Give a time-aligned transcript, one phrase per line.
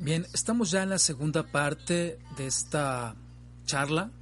[0.00, 3.16] Bien, estamos ya en la segunda parte de esta
[3.64, 4.12] charla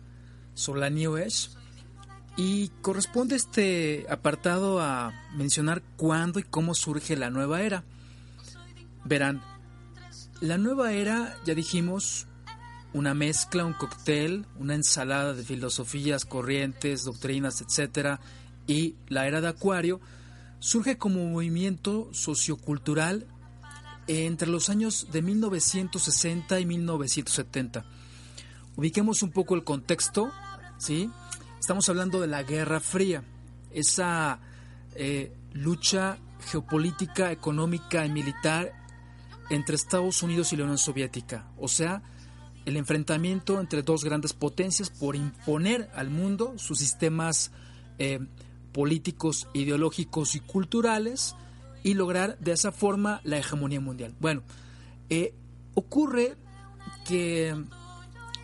[0.54, 1.50] sobre la New Age
[2.38, 7.84] y corresponde este apartado a mencionar cuándo y cómo surge la nueva era.
[9.04, 9.42] Verán,
[10.40, 12.26] la nueva era, ya dijimos,
[12.94, 18.18] una mezcla, un cóctel, una ensalada de filosofías, corrientes, doctrinas, etc.
[18.66, 20.00] Y la era de Acuario
[20.58, 23.26] surge como movimiento sociocultural
[24.06, 27.84] entre los años de 1960 y 1970.
[28.76, 30.30] Ubiquemos un poco el contexto,
[30.78, 31.10] ¿sí?
[31.58, 33.24] Estamos hablando de la Guerra Fría,
[33.70, 34.38] esa
[34.94, 36.18] eh, lucha
[36.50, 38.72] geopolítica, económica y militar
[39.50, 42.02] entre Estados Unidos y la Unión Soviética, o sea,
[42.66, 47.52] el enfrentamiento entre dos grandes potencias por imponer al mundo sus sistemas
[47.98, 48.18] eh,
[48.72, 51.34] políticos, ideológicos y culturales
[51.86, 54.12] y lograr de esa forma la hegemonía mundial.
[54.18, 54.42] Bueno,
[55.08, 55.32] eh,
[55.74, 56.36] ocurre
[57.06, 57.54] que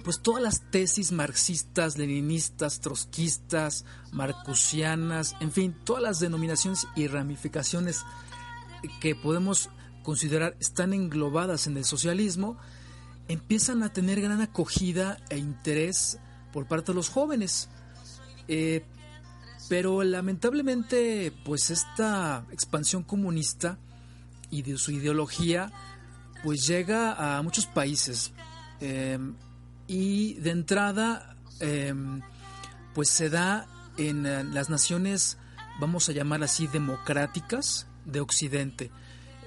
[0.05, 8.05] pues todas las tesis marxistas, leninistas, trotskistas, marcusianas, en fin, todas las denominaciones y ramificaciones
[9.01, 9.71] que podemos
[10.05, 12.59] considerar están englobadas en el socialismo,
[13.27, 16.21] empiezan a tener gran acogida e interés
[16.53, 17.69] por parte de los jóvenes.
[18.47, 18.85] Eh,
[19.69, 23.79] pero lamentablemente, pues esta expansión comunista
[24.51, 25.73] y de su ideología,
[26.43, 28.33] pues llega a muchos países.
[28.81, 29.35] Em,
[29.87, 32.21] y de entrada, em,
[32.95, 35.39] pues se da en eh, las naciones,
[35.81, 38.91] vamos a llamar así, democráticas de Occidente.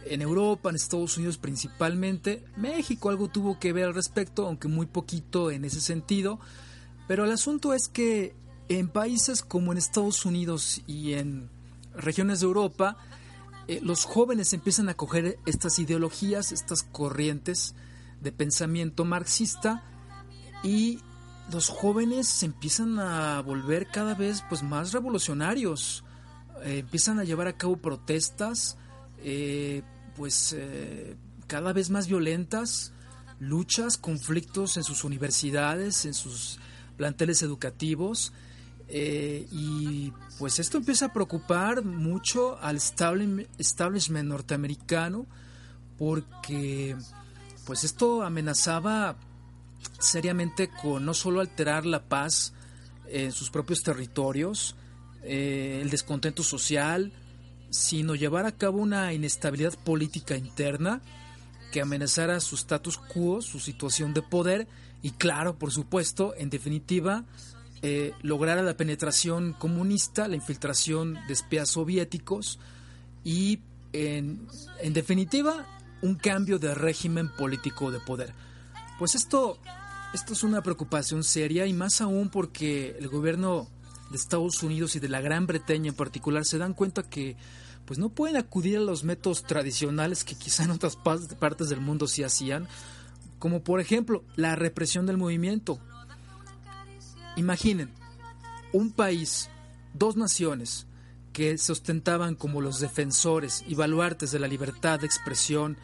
[0.05, 4.85] En Europa, en Estados Unidos principalmente, México algo tuvo que ver al respecto, aunque muy
[4.85, 6.39] poquito en ese sentido.
[7.07, 8.35] Pero el asunto es que
[8.69, 11.49] en países como en Estados Unidos y en
[11.95, 12.97] regiones de Europa,
[13.67, 17.75] eh, los jóvenes empiezan a coger estas ideologías, estas corrientes
[18.21, 19.83] de pensamiento marxista
[20.63, 20.99] y
[21.51, 26.03] los jóvenes se empiezan a volver cada vez pues más revolucionarios,
[26.63, 28.77] eh, empiezan a llevar a cabo protestas,
[29.19, 29.83] eh,
[30.15, 30.55] pues
[31.47, 32.93] cada vez más violentas,
[33.39, 36.57] luchas, conflictos en sus universidades, en sus
[36.97, 38.31] planteles educativos
[38.87, 45.25] eh, y pues esto empieza a preocupar mucho al establishment norteamericano
[45.97, 46.95] porque
[47.65, 49.15] pues esto amenazaba
[49.99, 52.53] seriamente con no solo alterar la paz
[53.07, 54.75] en sus propios territorios,
[55.23, 57.11] eh, el descontento social,
[57.69, 61.01] sino llevar a cabo una inestabilidad política interna
[61.71, 64.67] que amenazara su status quo, su situación de poder
[65.01, 67.25] y claro, por supuesto, en definitiva,
[67.85, 72.57] eh, la penetración comunista, la infiltración de espías soviéticos
[73.23, 73.59] y,
[73.93, 74.47] en,
[74.81, 75.67] en definitiva,
[76.01, 78.33] un cambio de régimen político de poder.
[78.97, 79.59] Pues esto,
[80.15, 83.67] esto es una preocupación seria y más aún porque el gobierno
[84.09, 87.35] de Estados Unidos y de la Gran Bretaña en particular se dan cuenta que
[87.85, 92.07] pues no pueden acudir a los métodos tradicionales que quizá en otras partes del mundo
[92.07, 92.67] sí hacían,
[93.37, 95.79] como por ejemplo la represión del movimiento,
[97.35, 97.89] Imaginen,
[98.71, 99.49] un país,
[99.93, 100.87] dos naciones
[101.33, 105.77] que se ostentaban como los defensores y baluartes de la libertad de expresión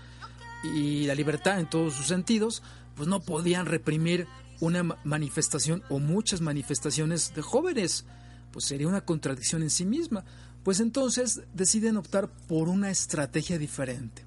[0.64, 2.64] y la libertad en todos sus sentidos,
[2.96, 4.28] pues no podían reprimir
[4.62, 8.06] una manifestación o muchas manifestaciones de jóvenes,
[8.52, 10.24] pues sería una contradicción en sí misma.
[10.64, 14.24] Pues entonces deciden optar por una estrategia diferente.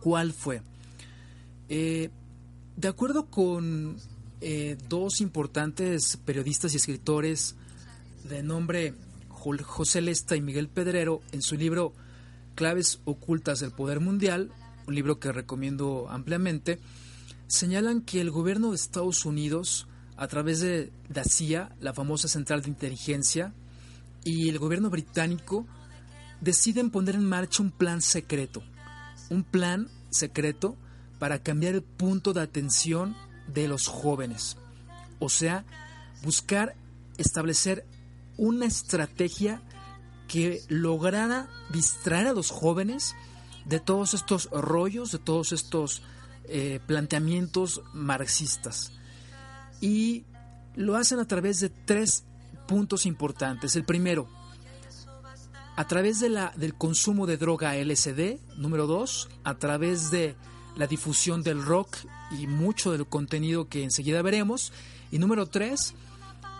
[0.00, 0.62] ¿Cuál fue?
[1.68, 2.10] Eh,
[2.76, 3.96] de acuerdo con
[4.40, 7.56] eh, dos importantes periodistas y escritores
[8.28, 8.94] de nombre
[9.38, 11.92] José Lesta y Miguel Pedrero en su libro
[12.54, 14.50] Claves ocultas del poder mundial,
[14.86, 16.78] un libro que recomiendo ampliamente,
[17.46, 22.62] señalan que el gobierno de Estados Unidos, a través de la CIA, la famosa Central
[22.62, 23.52] de Inteligencia,
[24.24, 25.66] y el gobierno británico
[26.40, 28.62] deciden poner en marcha un plan secreto,
[29.30, 30.76] un plan secreto
[31.18, 33.16] para cambiar el punto de atención
[33.48, 34.56] de los jóvenes.
[35.18, 35.64] O sea,
[36.22, 36.74] buscar
[37.16, 37.84] establecer
[38.36, 39.60] una estrategia
[40.28, 43.16] que lograra distraer a los jóvenes
[43.64, 46.02] de todos estos rollos, de todos estos
[46.44, 48.92] eh, planteamientos marxistas.
[49.80, 50.24] Y
[50.76, 52.24] lo hacen a través de tres
[52.66, 53.74] puntos importantes.
[53.74, 54.28] El primero,
[55.78, 58.40] a través de la, del consumo de droga LSD.
[58.56, 60.34] Número dos, a través de
[60.76, 61.98] la difusión del rock
[62.30, 64.72] y mucho del contenido que enseguida veremos.
[65.10, 65.94] Y número tres,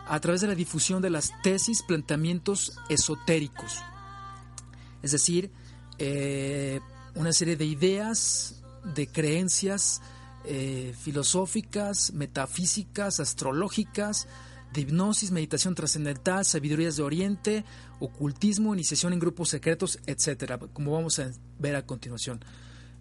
[0.07, 3.79] a través de la difusión de las tesis, planteamientos esotéricos.
[5.03, 5.51] Es decir,
[5.99, 6.81] eh,
[7.15, 8.63] una serie de ideas,
[8.95, 10.01] de creencias
[10.45, 14.27] eh, filosóficas, metafísicas, astrológicas,
[14.73, 17.65] de hipnosis, meditación trascendental, sabidurías de Oriente,
[18.01, 22.45] ocultismo, iniciación en grupos secretos, etcétera, como vamos a ver a continuación.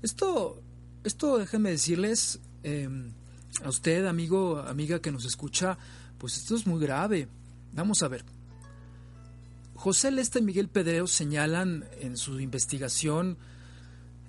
[0.01, 0.61] Esto,
[1.03, 3.11] esto déjenme decirles em,
[3.63, 5.77] a usted, amigo, amiga que nos escucha,
[6.17, 7.27] pues esto es muy grave.
[7.73, 8.25] Vamos a ver.
[9.75, 13.37] José Lesta y Miguel Pedreo señalan en su investigación,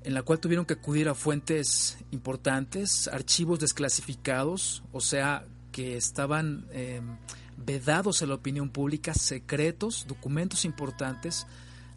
[0.02, 6.66] en la cual tuvieron que acudir a fuentes importantes, archivos desclasificados, o sea, que estaban
[6.72, 7.16] em,
[7.56, 11.46] vedados a la opinión pública, secretos, documentos importantes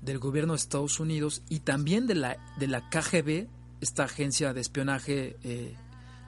[0.02, 3.48] del gobierno de Estados Unidos y también de la, de la KGB,
[3.82, 5.76] esta agencia de espionaje eh,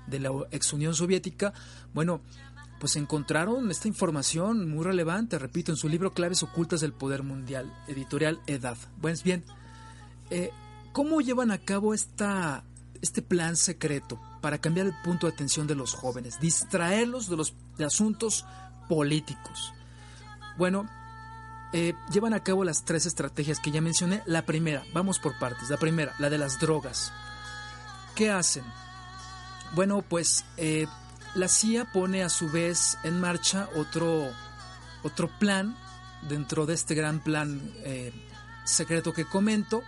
[0.07, 1.53] de la ex Unión Soviética,
[1.93, 2.21] bueno,
[2.79, 7.73] pues encontraron esta información muy relevante, repito, en su libro Claves Ocultas del Poder Mundial,
[7.87, 8.77] editorial EDAD.
[8.99, 9.43] Pues bien,
[10.29, 10.51] eh,
[10.91, 12.65] ¿cómo llevan a cabo esta,
[13.01, 17.53] este plan secreto para cambiar el punto de atención de los jóvenes, distraerlos de los
[17.79, 18.45] asuntos
[18.89, 19.73] políticos?
[20.57, 20.89] Bueno,
[21.71, 24.21] eh, llevan a cabo las tres estrategias que ya mencioné.
[24.25, 25.69] La primera, vamos por partes.
[25.69, 27.11] La primera, la de las drogas.
[28.15, 28.63] ¿Qué hacen?
[29.73, 30.87] Bueno, pues eh,
[31.35, 34.31] la CIA pone a su vez en marcha otro,
[35.01, 35.75] otro plan
[36.29, 38.13] dentro de este gran plan eh,
[38.65, 39.83] secreto que comento,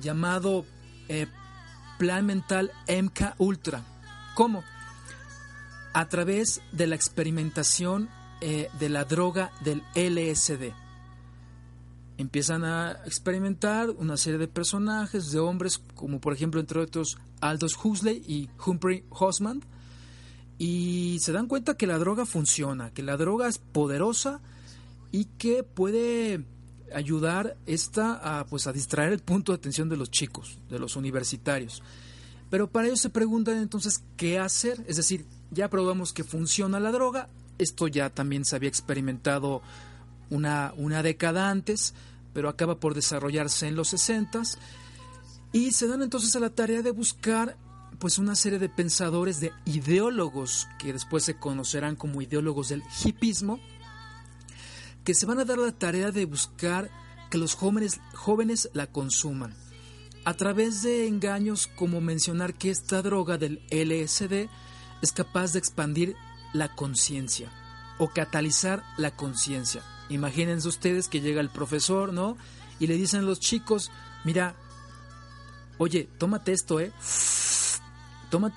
[0.00, 0.66] llamado
[1.08, 1.26] eh,
[1.98, 3.82] Plan Mental MK Ultra.
[4.34, 4.64] ¿Cómo?
[5.94, 8.08] A través de la experimentación
[8.40, 10.72] de la droga del LSD
[12.18, 17.78] empiezan a experimentar una serie de personajes, de hombres, como por ejemplo, entre otros, Aldous
[17.82, 19.62] Huxley y Humphrey Hosman,
[20.58, 24.40] y se dan cuenta que la droga funciona, que la droga es poderosa
[25.12, 26.44] y que puede
[26.92, 30.96] ayudar esta a, pues, a distraer el punto de atención de los chicos, de los
[30.96, 31.82] universitarios.
[32.50, 36.90] Pero para ello se preguntan entonces qué hacer, es decir, ya probamos que funciona la
[36.90, 37.28] droga,
[37.58, 39.62] esto ya también se había experimentado
[40.30, 41.94] una, una década antes,
[42.32, 44.42] pero acaba por desarrollarse en los 60
[45.52, 47.56] y se dan entonces a la tarea de buscar
[47.98, 53.58] pues una serie de pensadores, de ideólogos que después se conocerán como ideólogos del hipismo,
[55.04, 56.90] que se van a dar la tarea de buscar
[57.30, 59.54] que los jóvenes, jóvenes la consuman
[60.24, 64.48] a través de engaños como mencionar que esta droga del LSD
[65.00, 66.16] es capaz de expandir
[66.52, 67.50] la conciencia
[67.98, 69.82] o catalizar la conciencia.
[70.08, 72.36] Imagínense ustedes que llega el profesor, ¿no?
[72.78, 73.90] Y le dicen los chicos,
[74.24, 74.54] mira,
[75.78, 76.92] oye, tómate esto, ¿eh?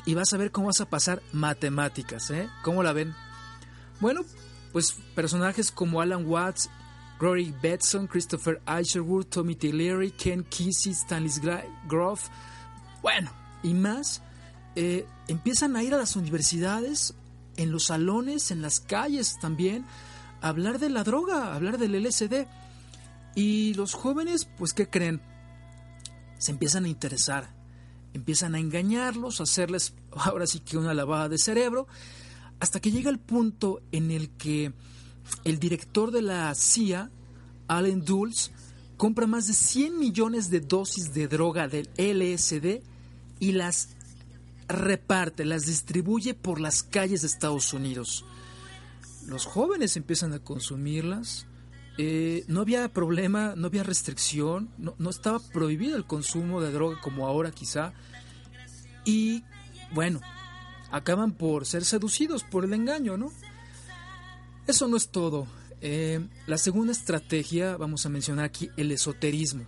[0.06, 2.50] Y vas a ver cómo vas a pasar matemáticas, ¿eh?
[2.64, 3.16] ¿Cómo la ven?
[4.00, 4.22] Bueno,
[4.72, 6.70] pues personajes como Alan Watts,
[7.20, 11.32] Rory Betson, Christopher Isherwood, Tommy Tillery, Ken Kesey, Stanley
[11.88, 12.28] Groff,
[13.02, 13.32] bueno,
[13.64, 14.22] y más,
[14.76, 17.14] eh, empiezan a ir a las universidades,
[17.58, 19.86] en los salones, en las calles también,
[20.42, 22.48] hablar de la droga, hablar del LSD.
[23.36, 25.22] Y los jóvenes, pues, ¿qué creen?
[26.38, 27.54] Se empiezan a interesar,
[28.14, 31.88] empiezan a engañarlos, a hacerles ahora sí que una lavada de cerebro,
[32.60, 34.74] hasta que llega el punto en el que
[35.46, 37.10] el director de la CIA,
[37.68, 38.52] Allen Dulles,
[38.98, 42.84] compra más de 100 millones de dosis de droga del LSD
[43.40, 43.90] y las
[44.68, 48.26] reparte, las distribuye por las calles de Estados Unidos
[49.28, 51.48] los jóvenes empiezan a consumirlas.
[51.98, 57.28] Eh, no había problema, no había restricción, no, estaba prohibido el consumo de droga como
[57.28, 57.94] ahora quizá.
[59.06, 59.44] Y
[59.94, 60.22] bueno,
[60.92, 63.32] acaban por ser seducidos por el engaño, ¿no?
[64.68, 65.48] Eso no es todo.
[65.82, 69.66] Eh, la segunda estrategia, vamos a mencionar aquí el esoterismo,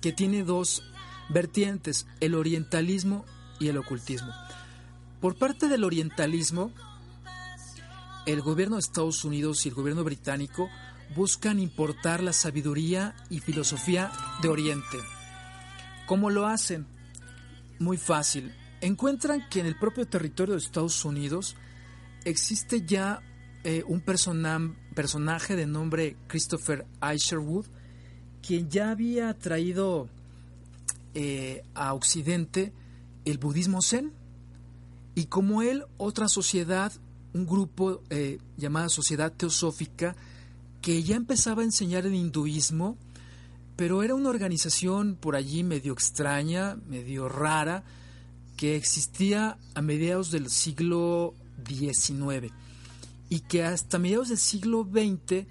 [0.00, 0.82] que tiene dos
[1.30, 3.24] vertientes, el orientalismo
[3.58, 4.32] y el ocultismo.
[5.20, 6.70] Por parte del orientalismo,
[8.26, 10.68] el gobierno de Estados Unidos y el gobierno británico
[11.14, 14.10] buscan importar la sabiduría y filosofía
[14.42, 14.98] de Oriente.
[16.06, 16.86] ¿Cómo lo hacen?
[17.78, 18.54] Muy fácil.
[18.80, 21.56] Encuentran que en el propio territorio de Estados Unidos
[22.24, 23.22] existe ya
[23.62, 27.66] eh, un personaje de nombre Christopher Isherwood,
[28.46, 30.08] quien ya había traído
[31.14, 32.72] eh, a Occidente
[33.24, 34.12] el budismo zen.
[35.14, 36.92] Y como él, otra sociedad
[37.34, 40.16] un grupo eh, llamada Sociedad Teosófica
[40.80, 42.96] que ya empezaba a enseñar el hinduismo,
[43.76, 47.82] pero era una organización por allí medio extraña, medio rara,
[48.56, 51.34] que existía a mediados del siglo
[51.66, 52.52] XIX
[53.28, 55.46] y que hasta mediados del siglo XX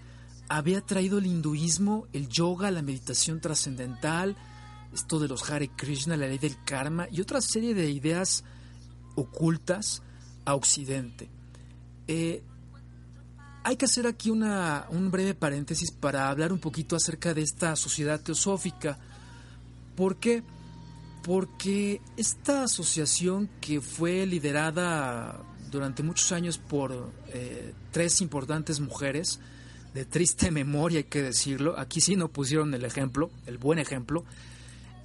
[0.47, 4.37] había traído el hinduismo, el yoga, la meditación trascendental,
[4.93, 8.43] esto de los Hare Krishna, la ley del karma y otra serie de ideas
[9.15, 10.01] ocultas
[10.45, 11.29] a Occidente.
[12.07, 12.43] Eh,
[13.63, 17.75] hay que hacer aquí una, un breve paréntesis para hablar un poquito acerca de esta
[17.75, 18.97] sociedad teosófica.
[19.95, 20.43] ¿Por qué?
[21.23, 25.41] Porque esta asociación que fue liderada
[25.71, 29.39] durante muchos años por eh, tres importantes mujeres,
[29.93, 34.25] de triste memoria hay que decirlo, aquí sí no pusieron el ejemplo, el buen ejemplo,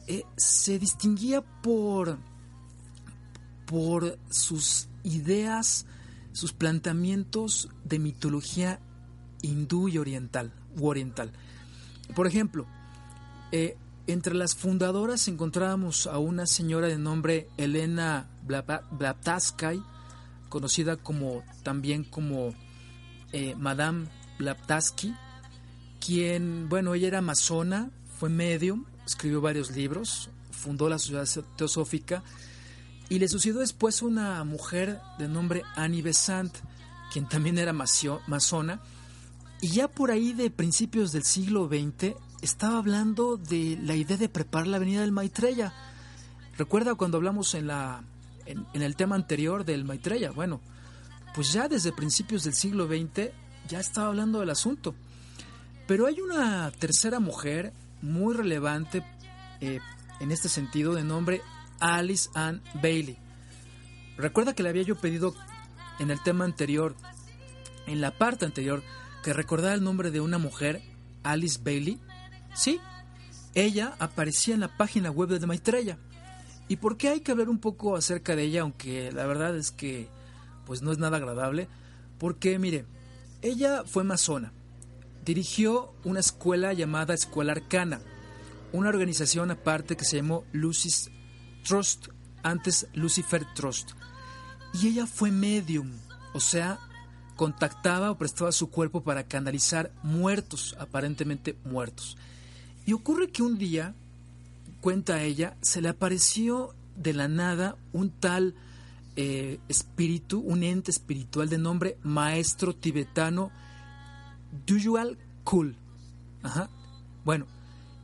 [0.07, 2.19] eh, se distinguía por,
[3.67, 5.87] por sus ideas,
[6.39, 8.79] sus planteamientos de mitología
[9.43, 11.33] hindú y oriental, oriental.
[12.15, 12.65] Por ejemplo,
[13.51, 13.77] eh,
[14.07, 19.83] entre las fundadoras encontrábamos a una señora de nombre Elena Blavatsky,
[20.49, 22.55] conocida como también como
[23.33, 24.07] eh, Madame
[24.39, 25.17] Blavatsky,
[25.99, 32.23] quien, bueno, ella era masona, fue medium, escribió varios libros, fundó la Sociedad Teosófica
[33.09, 36.55] y le sucedió después una mujer de nombre Annie Besant,
[37.13, 38.81] quien también era masona,
[39.61, 44.29] y ya por ahí de principios del siglo XX estaba hablando de la idea de
[44.29, 45.73] preparar la avenida del Maitreya.
[46.57, 48.05] ¿Recuerda cuando hablamos en, la,
[48.47, 50.31] en, el tema anterior del Maitreya?
[50.31, 50.61] Bueno,
[51.35, 53.31] pues ya desde principios del siglo XX
[53.69, 54.95] ya estaba hablando del asunto.
[55.87, 57.73] Pero hay una tercera mujer
[58.03, 59.03] muy relevante
[59.61, 59.81] eh,
[60.21, 61.43] en este sentido de nombre
[61.81, 63.19] Alice Ann Bailey.
[64.17, 65.35] Recuerda que le había yo pedido
[65.99, 66.95] en el tema anterior,
[67.87, 68.83] en la parte anterior,
[69.23, 70.83] que recordara el nombre de una mujer,
[71.23, 72.01] Alice Bailey.
[72.55, 72.81] Sí,
[73.55, 75.99] ella aparecía en la página web de Maitreya.
[76.69, 78.63] ¿Y por qué hay que hablar un poco acerca de ella?
[78.63, 80.09] Aunque la verdad es que
[80.67, 81.69] pues no es nada agradable.
[82.19, 82.85] Porque mire,
[83.41, 84.53] ella fue masona.
[85.25, 88.01] Dirigió una escuela llamada Escuela Arcana,
[88.73, 91.11] una organización aparte que se llamó Lucy's
[91.65, 92.09] Trust,
[92.43, 93.93] antes Lucifer Trust.
[94.75, 95.91] Y ella fue medium,
[96.35, 96.79] o sea,
[97.37, 102.17] contactaba o prestaba su cuerpo para canalizar muertos, aparentemente muertos.
[102.85, 103.95] Y ocurre que un día,
[104.81, 108.55] cuenta ella, se le apareció de la nada un tal
[109.17, 113.51] eh, espíritu, un ente espiritual de nombre maestro tibetano
[114.67, 115.77] Dujual Kul.
[116.43, 116.71] Ajá.
[117.25, 117.47] Bueno,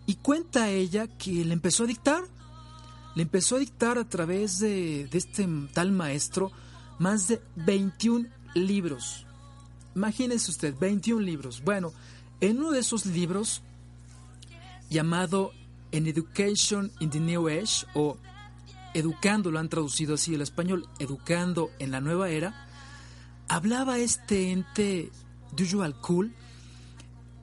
[0.06, 2.24] y cuenta ella que le empezó a dictar,
[3.14, 6.50] le empezó a dictar a través de, de este tal maestro
[6.98, 9.26] más de 21 libros.
[9.94, 11.62] Imagínense usted, 21 libros.
[11.64, 11.92] Bueno,
[12.40, 13.62] en uno de esos libros,
[14.90, 15.52] llamado
[15.92, 18.16] An Education in the New Age, o
[18.94, 22.68] Educando, lo han traducido así el español, Educando en la Nueva Era,
[23.48, 25.10] hablaba este ente
[25.58, 26.32] Usual Cool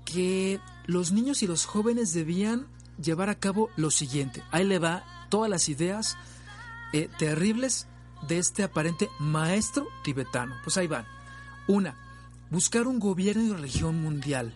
[0.05, 2.67] que los niños y los jóvenes debían
[3.01, 4.43] llevar a cabo lo siguiente.
[4.51, 6.17] Ahí le va todas las ideas
[6.93, 7.87] eh, terribles
[8.27, 10.55] de este aparente maestro tibetano.
[10.63, 11.07] Pues ahí van.
[11.67, 11.95] Una,
[12.51, 14.53] buscar un gobierno y religión mundial.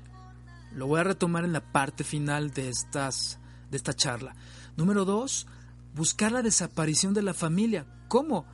[0.75, 3.39] Lo voy a retomar en la parte final de, estas,
[3.71, 4.35] de esta charla.
[4.75, 5.47] Número dos,
[5.95, 7.85] buscar la desaparición de la familia.
[8.09, 8.45] ¿Cómo?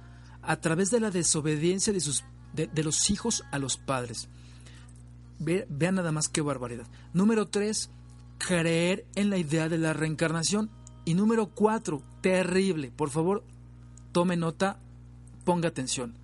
[0.44, 4.30] A través de la desobediencia de, los hijos a los padres.
[5.40, 6.86] vean nada más qué barbaridad.
[7.14, 7.90] Número tres,
[8.38, 10.70] creer en la idea de la reencarnación.
[11.06, 12.92] Y número cuatro, terrible.
[12.92, 13.44] Por favor,
[14.12, 14.80] tome nota,
[15.44, 16.16] ponga atención.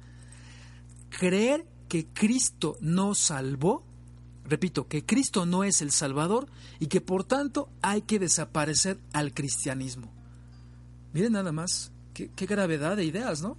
[1.09, 3.83] Creer que Cristo no salvó,
[4.45, 6.47] repito, que Cristo no es el Salvador
[6.79, 10.11] y que por tanto hay que desaparecer al cristianismo.
[11.13, 13.57] Miren nada más, qué, gravedad de ideas, ¿no?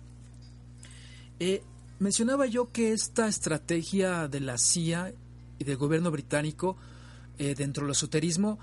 [1.40, 1.62] Eh,
[1.98, 5.14] mencionaba yo que esta estrategia de la CIA
[5.58, 6.76] y del gobierno británico
[7.38, 8.58] eh, dentro del esoterismo,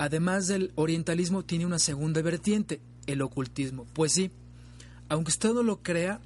[0.00, 3.84] además del orientalismo, tiene una segunda vertiente, el ocultismo.
[3.92, 4.30] Pues sí,
[5.10, 6.22] aunque usted no lo crea,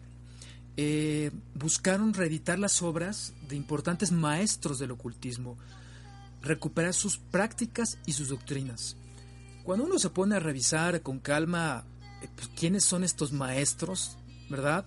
[0.76, 5.58] eh, buscaron reeditar las obras de importantes maestros del ocultismo,
[6.40, 8.96] recuperar sus prácticas y sus doctrinas.
[9.64, 11.82] Cuando uno se pone a revisar con calma
[12.22, 14.16] eh, pues, quiénes son estos maestros,
[14.48, 14.84] ¿verdad?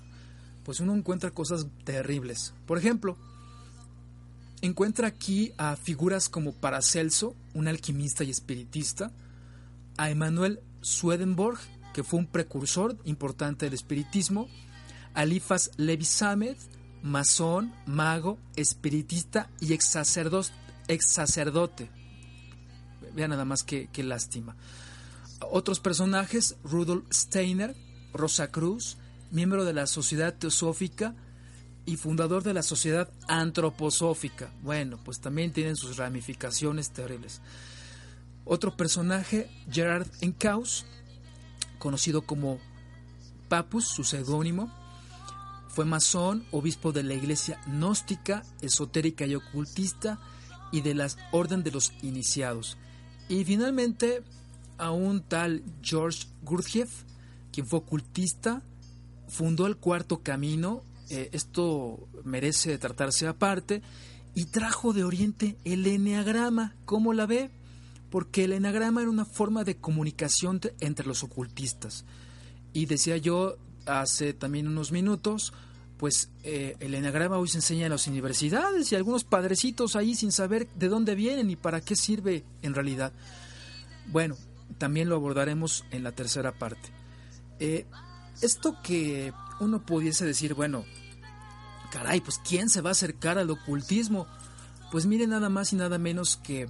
[0.64, 2.54] Pues uno encuentra cosas terribles.
[2.66, 3.18] Por ejemplo,
[4.62, 9.12] encuentra aquí a figuras como Paracelso, un alquimista y espiritista,
[9.98, 11.60] a Emanuel Swedenborg,
[11.94, 14.48] que fue un precursor importante del espiritismo,
[15.14, 16.58] a Lifas Levi Samed,
[17.02, 21.90] masón, mago, espiritista y ex, sacerdote.
[23.16, 24.56] Vean nada más que, que lástima.
[25.52, 27.76] Otros personajes, Rudolf Steiner,
[28.14, 28.98] Rosa Cruz,
[29.32, 31.16] miembro de la Sociedad Teosófica
[31.88, 34.52] y fundador de la Sociedad Antroposófica.
[34.62, 37.42] Bueno, pues también tienen sus ramificaciones terribles.
[38.44, 40.86] Otro personaje, Gerard Encaus,
[41.80, 42.60] conocido como
[43.50, 44.72] Papus, su seudónimo,
[45.70, 50.20] Fue masón, obispo de la iglesia gnóstica, esotérica y ocultista
[50.72, 52.78] y de la orden de los iniciados.
[53.30, 54.24] Y finalmente
[54.80, 57.04] a un tal George Gurdjieff,
[57.52, 58.64] quien fue ocultista,
[59.28, 63.82] fundó el cuarto camino, eh, esto merece tratarse aparte,
[64.36, 67.50] y trajo de Oriente el eneagrama, ¿cómo la ve?
[68.12, 72.06] Porque el eneagrama era una forma de comunicación entre los ocultistas.
[72.72, 75.54] Y decía yo hace también unos minutos,
[75.98, 80.32] pues eh, el enagrama hoy se enseña en las universidades y algunos padrecitos ahí sin
[80.32, 83.12] saber de dónde vienen y para qué sirve en realidad.
[84.08, 84.38] Bueno,
[84.78, 86.90] también lo abordaremos en la tercera parte.
[87.60, 87.86] Eh,
[88.42, 90.86] esto que uno pudiese decir, bueno,
[91.92, 94.28] caray, pues ¿quién se va a acercar al ocultismo?
[94.92, 96.70] Pues mire nada más y nada menos que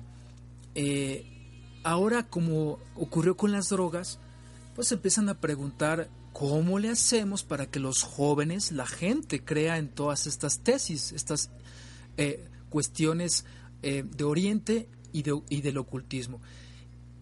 [0.75, 1.25] eh,
[1.83, 4.19] ahora como ocurrió con las drogas,
[4.75, 9.89] pues empiezan a preguntar ¿Cómo le hacemos para que los jóvenes, la gente, crea en
[9.89, 11.49] todas estas tesis, estas
[12.15, 13.43] eh, cuestiones
[13.81, 16.39] eh, de Oriente y, y, del ocultismo?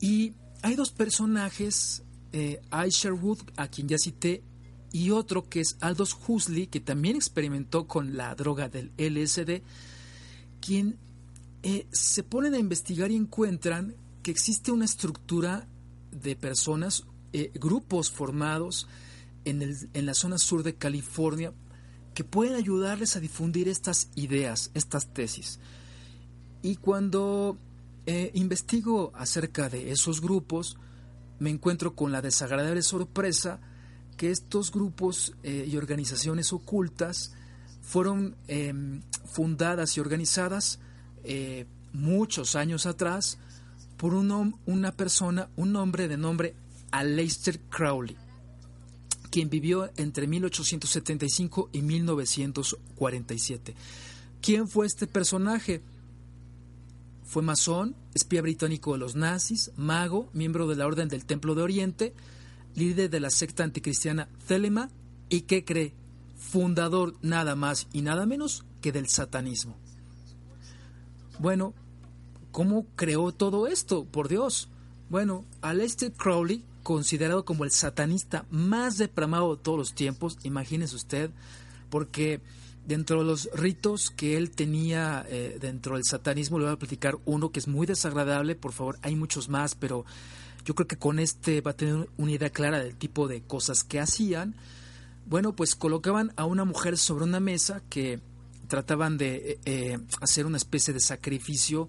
[0.01, 2.03] Y hay dos personajes,
[2.33, 4.43] eh, a quien ya cité,
[4.91, 9.61] y otro que es Aldous Huxley, que también experimentó con la droga del LSD,
[10.61, 10.97] quien
[11.63, 15.67] eh, se ponen a investigar y encuentran que existe una estructura
[16.11, 17.05] de personas,
[17.59, 18.87] grupos formados,
[19.45, 21.53] en, la zona sur de California
[22.13, 25.59] que pueden ayudarles a difundir estas ideas, estas tesis.
[26.61, 27.57] Y cuando
[28.05, 30.77] eh, investigo acerca de esos grupos,
[31.39, 33.59] me encuentro con la desagradable sorpresa
[34.17, 37.33] que estos grupos eh, y organizaciones ocultas
[37.81, 40.79] fueron em, fundadas y organizadas
[41.23, 43.37] eh, muchos años atrás
[43.97, 46.55] por un, una persona, un hombre de nombre
[46.91, 48.17] Aleister Crowley
[49.35, 53.75] quien vivió entre 1875 y 1947.
[54.41, 55.81] ¿Quién fue este personaje?
[57.25, 61.63] Fue masón, espía británico de los nazis, mago, miembro de la Orden del Templo de
[61.63, 62.13] Oriente,
[62.75, 64.89] líder de la secta anticristiana Thelema
[65.29, 65.93] y que cree
[66.37, 69.75] fundador nada más y nada menos que del satanismo.
[71.39, 71.73] Bueno,
[72.51, 74.05] ¿cómo creó todo esto?
[74.05, 74.69] Por Dios.
[75.09, 81.31] Bueno, Aleister Crowley considerado como el satanista más depravado de todos los tiempos, imagínese usted,
[81.89, 82.41] porque
[82.85, 87.17] dentro de los ritos que él tenía eh, dentro del satanismo, le voy a platicar
[87.25, 90.05] uno que es muy desagradable, por favor, hay muchos más, pero
[90.65, 93.83] yo creo que con este va a tener una idea clara del tipo de cosas
[93.83, 94.55] que hacían.
[95.27, 98.19] Bueno, pues colocaban a una mujer sobre una mesa que
[98.67, 101.87] trataban de eh, eh, hacer una especie de sacrificio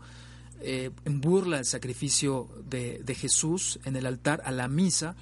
[0.60, 5.16] eh, en burla del sacrificio de, Jesús en el altar, a la misa,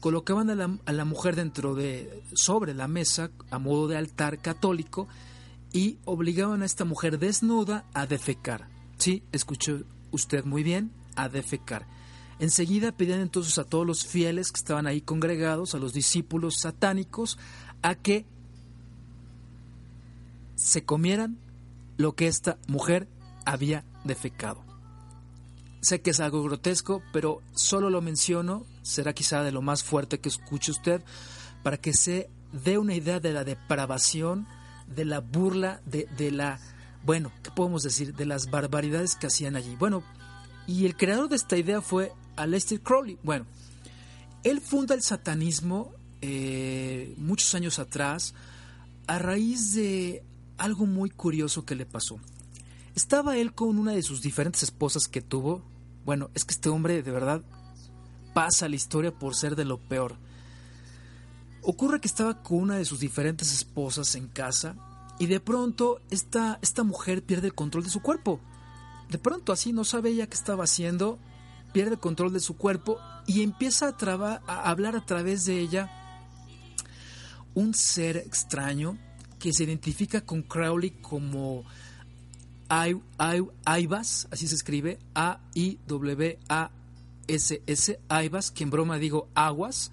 [0.00, 4.38] colocaban a la, a la, mujer dentro de, sobre la mesa, a modo de altar
[4.38, 5.08] católico,
[5.72, 8.68] y obligaban a esta mujer desnuda a defecar.
[8.98, 11.86] Sí, escuchó usted muy bien, a defecar.
[12.42, 17.38] Enseguida pedían entonces a todos los fieles que estaban ahí congregados, a los discípulos satánicos,
[17.82, 18.26] a que
[20.56, 21.38] se comieran
[21.98, 23.06] lo que esta mujer
[23.44, 24.64] había defecado.
[25.82, 30.18] Sé que es algo grotesco, pero solo lo menciono, será quizá de lo más fuerte
[30.18, 31.00] que escuche usted,
[31.62, 34.48] para que se dé una idea de la depravación,
[34.88, 36.58] de la burla, de, de la,
[37.04, 38.16] bueno, ¿qué podemos decir?
[38.16, 39.76] De las barbaridades que hacían allí.
[39.76, 40.02] Bueno,
[40.66, 43.18] y el creador de esta idea fue Aleister Crowley.
[43.22, 43.46] Bueno,
[44.44, 48.34] él funda el satanismo eh, muchos años atrás
[49.06, 50.22] a raíz de
[50.58, 52.18] algo muy curioso que le pasó.
[52.94, 55.62] Estaba él con una de sus diferentes esposas que tuvo,
[56.04, 57.42] bueno, es que este hombre de verdad
[58.34, 60.16] pasa la historia por ser de lo peor.
[61.62, 64.76] Ocurre que estaba con una de sus diferentes esposas en casa
[65.18, 68.40] y de pronto esta, esta mujer pierde el control de su cuerpo.
[69.10, 71.18] De pronto así no sabe ella qué estaba haciendo,
[71.72, 75.90] pierde control de su cuerpo y empieza a, hablar a través de ella
[77.54, 78.98] un ser extraño
[79.38, 81.64] que se identifica con Crowley como
[82.68, 86.40] Aibas, así se escribe, A-I-W-A-S-S,
[88.08, 89.90] Aibas, que en broma digo aguas,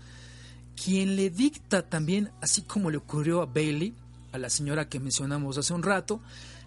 [0.82, 3.94] quien le dicta también, así como le ocurrió a Bailey,
[4.32, 6.22] a la señora que mencionamos hace un rato,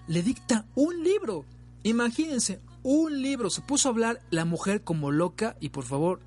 [0.06, 1.46] le dicta un libro.
[1.84, 3.50] Imagínense, un libro.
[3.50, 6.20] Se puso a hablar la mujer como loca y por favor,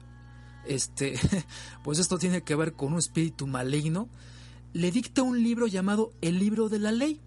[0.68, 1.20] este,
[1.84, 4.10] pues esto tiene que ver con un espíritu maligno.
[4.74, 7.22] Le dicta un libro llamado El libro de la ley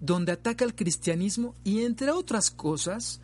[0.00, 3.20] donde ataca el cristianismo y entre otras cosas,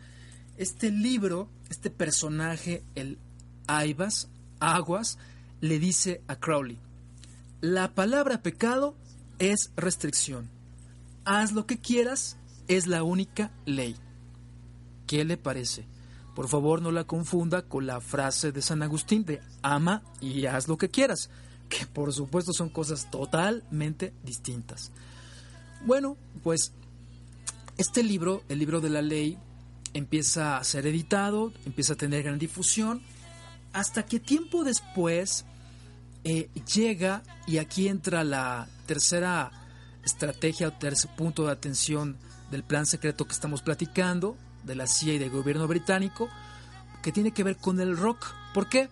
[0.57, 3.19] este libro, este personaje, el
[3.67, 5.17] Aibas, Aguas,
[5.59, 6.79] le dice a Crowley,
[7.61, 8.95] la palabra pecado
[9.37, 10.49] es restricción.
[11.23, 13.95] Haz lo que quieras es la única ley.
[15.11, 15.83] ¿Qué le parece?
[16.33, 20.69] Por favor no la confunda con la frase de San Agustín de ama y haz
[20.69, 21.29] lo que quieras,
[21.67, 24.93] que por supuesto son cosas totalmente distintas.
[25.85, 26.71] Bueno, pues
[27.75, 29.37] este libro, el libro de la ley,
[29.93, 33.01] empieza a ser editado, empieza a tener gran difusión,
[33.73, 35.43] hasta que tiempo después
[36.23, 39.51] eh, llega, y aquí entra la tercera
[40.05, 42.15] estrategia o tercer punto de atención
[42.49, 46.29] del plan secreto que estamos platicando, de la CIA y del gobierno británico,
[47.01, 48.33] que tiene que ver con el rock.
[48.53, 48.89] ¿Por qué?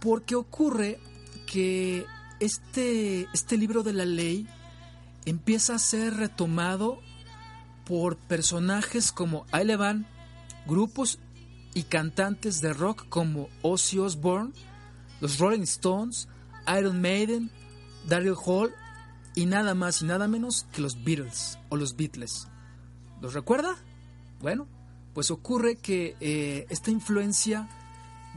[0.00, 0.98] Porque ocurre
[1.46, 2.04] que
[2.40, 4.46] este, este libro de la ley
[5.24, 7.00] empieza a ser retomado
[7.84, 9.66] por personajes como ahí
[10.66, 11.18] grupos
[11.74, 14.52] y cantantes de rock como Ozzy Osbourne,
[15.20, 16.28] los Rolling Stones,
[16.78, 17.50] Iron Maiden,
[18.08, 18.74] Daryl Hall
[19.34, 22.48] y nada más y nada menos que los Beatles o los Beatles.
[23.20, 23.76] ¿Los recuerda?
[24.40, 24.66] Bueno,
[25.14, 27.68] pues ocurre que eh, esta influencia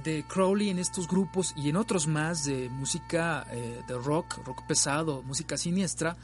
[0.04, 4.66] de Crowley en estos grupos y en otros más de música eh, de rock, rock
[4.66, 6.16] pesado, música siniestra,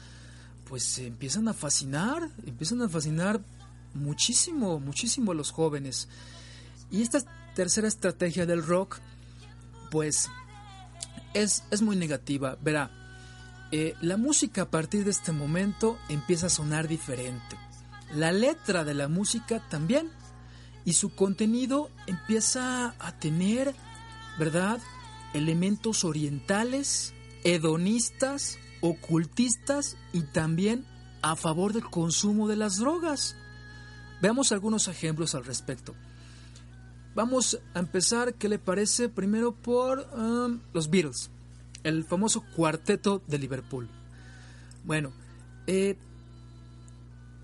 [0.68, 3.40] pues se empiezan a fascinar, empiezan a fascinar
[3.94, 6.08] muchísimo, muchísimo a los jóvenes.
[6.90, 7.20] Y esta
[7.54, 8.98] tercera estrategia del rock,
[9.90, 10.30] pues
[11.34, 12.56] es, es muy negativa.
[12.62, 12.90] Verá,
[13.72, 17.56] eh, la música a partir de este momento empieza a sonar diferente.
[18.14, 20.10] La letra de la música también.
[20.84, 23.74] Y su contenido empieza a tener,
[24.38, 24.80] ¿verdad?
[25.34, 30.86] Elementos orientales, hedonistas, ocultistas y también
[31.22, 33.36] a favor del consumo de las drogas.
[34.22, 35.94] Veamos algunos ejemplos al respecto.
[37.14, 39.08] Vamos a empezar, ¿qué le parece?
[39.08, 41.30] Primero por um, los Beatles,
[41.82, 43.88] el famoso cuarteto de Liverpool.
[44.84, 45.12] Bueno,
[45.66, 45.96] eh,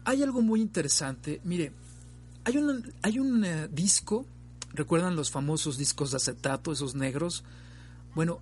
[0.04, 1.40] hay algo muy interesante.
[1.44, 1.72] Mire,
[2.44, 4.26] hay un, hay un eh, disco,
[4.72, 7.44] ¿recuerdan los famosos discos de acetato, esos negros?
[8.14, 8.40] Bueno,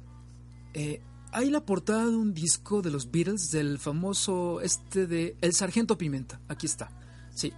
[0.75, 1.01] eh,
[1.33, 5.97] hay la portada de un disco de los Beatles, del famoso este de El Sargento
[5.97, 6.41] Pimenta.
[6.49, 6.91] Aquí está.
[7.35, 7.53] Sí.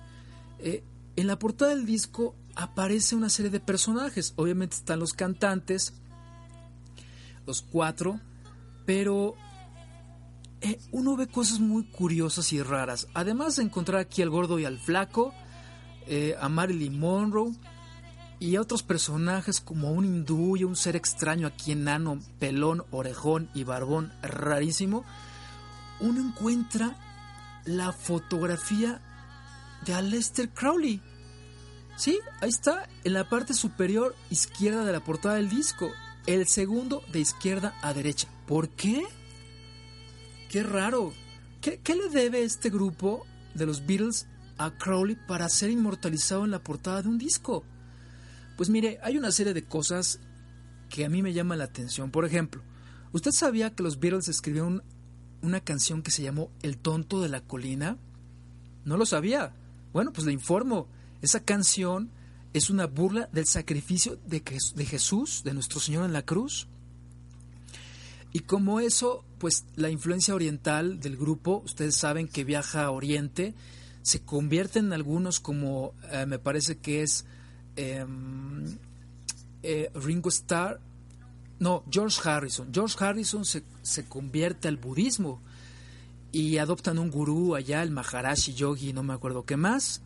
[1.17, 4.35] en la portada del disco aparece una serie de personajes.
[4.37, 5.95] Obviamente están los cantantes,
[7.47, 8.21] los cuatro,
[8.87, 9.35] pero
[10.63, 13.09] eh, uno ve cosas muy curiosas y raras.
[13.15, 15.35] Además de encontrar aquí al gordo y al flaco,
[16.07, 17.53] eh, a Marilyn Monroe
[18.41, 23.51] y a otros personajes como un hindú y un ser extraño aquí enano, pelón, orejón
[23.55, 25.05] y barbón rarísimo,
[26.01, 26.97] uno encuentra
[27.65, 29.01] la fotografía
[29.85, 31.01] de Aleister Crowley
[31.97, 35.91] Sí, ahí está, en la parte superior izquierda de la portada del disco.
[36.27, 38.29] El segundo de izquierda a derecha.
[38.47, 39.05] ¿Por qué?
[40.53, 41.15] Qué raro.
[41.63, 44.27] ¿Qué, le debe este grupo de los Beatles
[44.59, 47.65] a Crowley para ser inmortalizado en la portada de un disco?
[48.59, 50.21] Pues mire, hay una serie de cosas
[50.91, 52.11] que a mí me llaman la atención.
[52.11, 52.61] Por ejemplo,
[53.13, 54.83] ¿usted sabía que los Beatles escribieron
[55.41, 57.97] una canción que se llamó El tonto de la colina?
[58.85, 59.55] No lo sabía.
[59.95, 60.87] Bueno, pues le informo.
[61.23, 62.11] Esa canción
[62.53, 64.43] es una burla del sacrificio de,
[64.75, 66.69] de Jesús, de nuestro Señor en la cruz.
[68.33, 73.55] Y como eso, pues la influencia oriental del grupo, ustedes saben que viaja a Oriente,
[74.03, 77.25] se convierte en algunos como eh, me parece que es
[77.77, 78.79] em,
[79.63, 80.81] eh, Ringo Starr,
[81.59, 82.73] no, George Harrison.
[82.73, 85.41] George Harrison se, se, convierte al budismo
[86.33, 90.03] y adoptan un gurú allá, el Maharashi Yogi, no me acuerdo qué más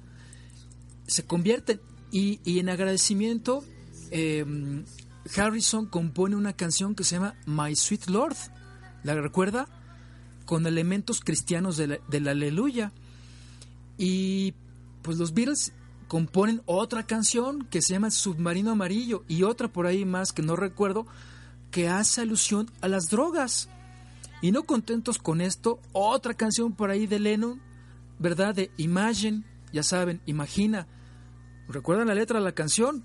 [1.06, 1.80] se convierten.
[2.10, 3.64] Y, en agradecimiento,
[4.10, 4.84] em,
[5.36, 8.36] Harrison compone una canción que se llama My Sweet Lord.
[9.02, 9.66] ¿La recuerda?
[10.44, 12.92] Con elementos cristianos de la, aleluya.
[13.98, 14.54] Y
[15.02, 15.72] pues los Beatles
[16.08, 20.54] componen otra canción que se llama Submarino Amarillo y otra por ahí más que no
[20.54, 21.06] recuerdo
[21.70, 23.68] que hace alusión a las drogas.
[24.42, 27.60] Y no contentos con esto, otra canción por ahí de Lennon,
[28.18, 28.54] ¿verdad?
[28.54, 30.86] De Imagine, ya saben, imagina,
[31.68, 33.02] ¿Recuerdan la letra de la canción?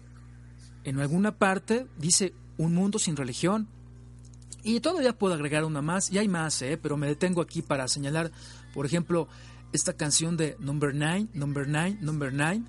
[0.83, 3.67] En alguna parte dice un mundo sin religión.
[4.63, 6.77] Y todavía puedo agregar una más, y hay más, ¿eh?
[6.77, 8.31] pero me detengo aquí para señalar,
[8.75, 9.27] por ejemplo,
[9.73, 12.63] esta canción de Number Nine, Number Nine, Number Nine,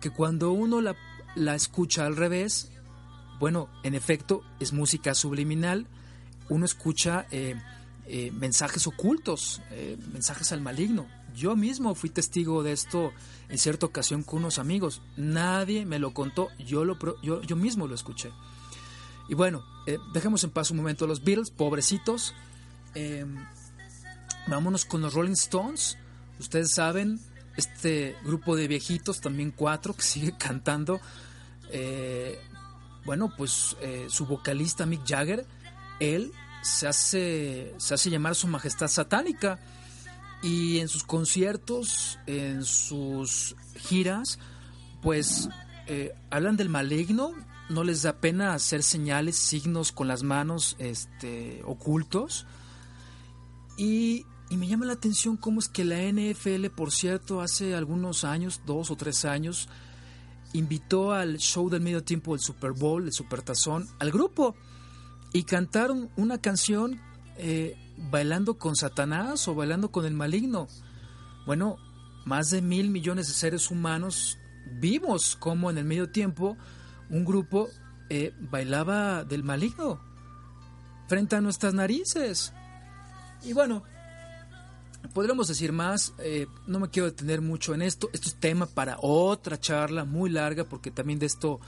[0.00, 0.94] que cuando uno la,
[1.34, 2.70] la escucha al revés,
[3.40, 5.88] bueno, en efecto, es música subliminal,
[6.48, 7.56] uno escucha eh,
[8.06, 11.06] eh, mensajes ocultos, eh, mensajes al maligno.
[11.34, 13.12] Yo mismo fui testigo de esto
[13.48, 15.02] en cierta ocasión con unos amigos.
[15.16, 18.30] Nadie me lo contó, yo, lo, yo, yo mismo lo escuché.
[19.28, 22.34] Y bueno, eh, dejemos en paz un momento a los Beatles, pobrecitos.
[22.94, 23.36] Em,
[24.46, 25.96] Vámonos con los Rolling Stones.
[26.38, 27.18] Ustedes saben,
[27.56, 31.00] este grupo de viejitos, también cuatro, que sigue cantando.
[31.70, 32.38] Eh,
[33.04, 35.46] bueno, pues eh, su vocalista Mick Jagger,
[36.00, 39.58] él se hace, se hace llamar su majestad satánica.
[40.44, 44.38] Y en sus conciertos, en sus giras,
[45.02, 45.48] pues
[45.86, 47.32] eh, hablan del maligno,
[47.70, 52.46] no les da pena hacer señales, signos con las manos este, ocultos.
[53.78, 58.22] Y, y, me llama la atención cómo es que la NFL, por cierto, hace algunos
[58.24, 59.70] años, dos o tres años,
[60.52, 64.54] invitó al show del medio tiempo del Super Bowl, el Supertazón, al grupo
[65.34, 67.00] y cantaron una canción
[67.36, 70.68] eh, bailando con Satanás o bailando con el maligno.
[71.46, 71.78] Bueno,
[72.24, 74.38] más de mil millones de seres humanos
[74.80, 76.56] vimos como en el medio tiempo
[77.10, 77.68] un grupo
[78.08, 80.00] eh, bailaba del maligno
[81.06, 82.52] frente a nuestras narices.
[83.44, 83.82] Y bueno,
[85.12, 88.96] podríamos decir más, eh, no me quiero detener mucho en esto, esto es tema para
[89.00, 91.60] otra charla muy larga porque también de esto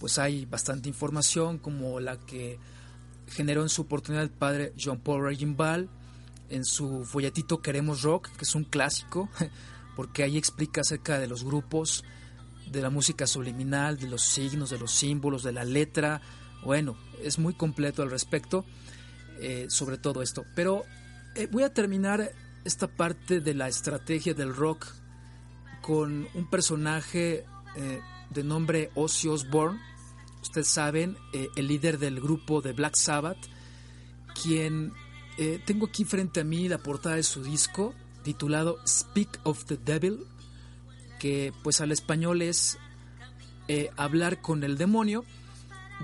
[0.00, 2.58] pues hay bastante información como la que
[3.32, 5.88] generó en su oportunidad el padre John Paul Reginbald
[6.48, 9.28] en su folletito Queremos Rock, que es un clásico,
[9.96, 12.04] porque ahí explica acerca de los grupos,
[12.70, 16.20] de la música subliminal, de los signos, de los símbolos, de la letra.
[16.64, 18.64] Bueno, es muy completo al respecto
[19.40, 20.44] eh, sobre todo esto.
[20.54, 20.84] Pero
[21.34, 22.32] eh, voy a terminar
[22.64, 24.86] esta parte de la estrategia del rock
[25.80, 29.80] con un personaje eh, de nombre Ozzy Osbourne.
[30.42, 33.38] Ustedes saben, el líder del grupo de Black Sabbath,
[34.42, 34.92] quien
[35.64, 40.26] tengo aquí frente a mí la portada de su disco titulado Speak of the Devil,
[41.18, 42.76] que pues al español es
[43.96, 45.24] hablar con el demonio,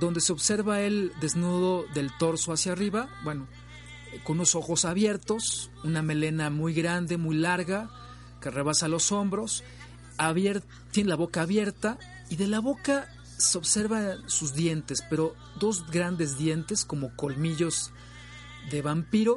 [0.01, 3.48] donde se observa él desnudo del torso hacia arriba, bueno,
[4.24, 7.90] con unos ojos abiertos, una melena muy grande, muy larga,
[8.40, 9.64] que rebasa los hombros,
[10.92, 11.98] tiene la boca abierta
[12.31, 17.92] y de la boca se observan sus dientes, pero dos grandes dientes como colmillos
[18.70, 19.37] de vampiro.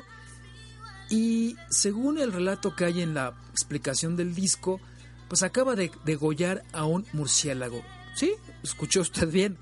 [1.10, 4.80] Y según el relato que hay en la explicación del disco,
[5.28, 7.82] pues acaba de degollar a un murciélago.
[8.16, 8.34] ¿Sí?
[8.64, 9.58] ¿Escuchó usted bien?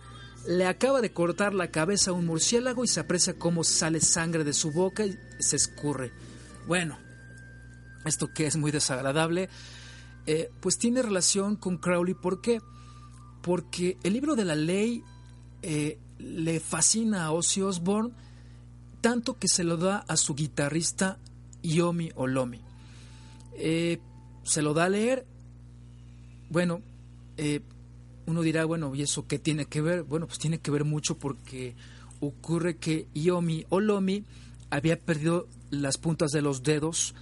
[0.47, 4.43] le acaba de cortar la cabeza a un murciélago y se aprecia cómo sale sangre
[4.43, 6.11] de su boca y se escurre.
[6.67, 6.97] Bueno,
[8.05, 9.49] esto que es muy desagradable,
[10.25, 12.13] eh, pues tiene relación con Crowley.
[12.13, 12.61] ¿Por qué?
[12.61, 12.78] Porque
[14.03, 15.03] el libro de la ley
[15.61, 18.13] eh, le fascina a Ozzy Osbourne
[19.01, 21.17] tanto que se lo da a su guitarrista
[21.63, 22.59] Yomi Olomi.
[23.55, 23.99] Eh,
[24.43, 25.25] se lo da a leer.
[26.49, 26.81] Bueno,
[28.25, 30.03] uno dirá, bueno, ¿y eso qué tiene que ver?
[30.03, 31.75] Bueno, pues tiene que ver mucho porque
[32.19, 34.23] ocurre que Yomi Olomi
[34.69, 37.15] había perdido las puntas de los dedos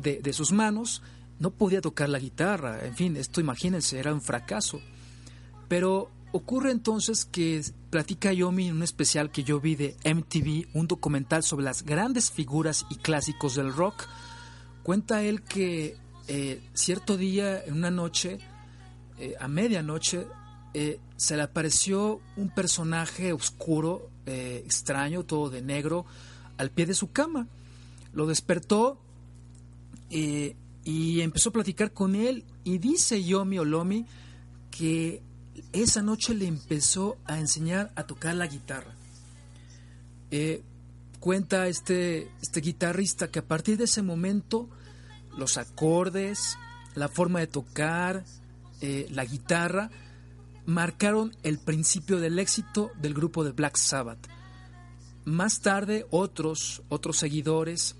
[0.00, 1.02] de, sus manos,
[1.38, 4.80] no podía tocar la guitarra, en fin, esto imagínense, era un fracaso.
[5.72, 10.86] Pero ocurre entonces que platica Yomi en un especial que yo vi de MTV, un
[10.86, 14.06] documental sobre las grandes figuras y clásicos del rock.
[14.82, 15.96] Cuenta él que
[16.28, 18.38] eh, cierto día, en una noche,
[19.18, 20.26] eh, a medianoche,
[20.74, 26.04] eh, se le apareció un personaje oscuro, extraño, todo de negro,
[26.58, 27.48] al pie de su cama.
[28.12, 29.00] Lo despertó
[30.10, 34.04] y empezó a platicar con él y dice Yomi Olomi
[34.70, 35.22] que
[35.72, 38.94] esa noche le empezó a enseñar a tocar la guitarra.
[41.20, 44.68] cuenta este, este guitarrista que a partir de ese momento
[45.36, 46.56] los acordes,
[46.94, 48.24] la forma de tocar,
[48.80, 49.90] la guitarra,
[50.66, 54.28] marcaron el principio del éxito del grupo de Black Sabbath.
[55.24, 57.96] Más tarde otros, otros seguidores,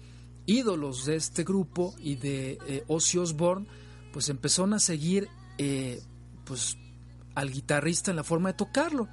[0.47, 3.67] ídolos de este grupo y de eh, Ozzy Osbourne,
[4.13, 6.03] pues empezaron a seguir eh,
[6.45, 6.77] pues,
[7.35, 9.09] al guitarrista en la forma de tocarlo,